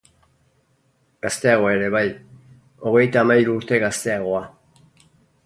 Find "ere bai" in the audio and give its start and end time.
1.75-2.03